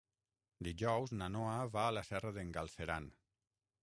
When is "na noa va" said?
1.19-1.83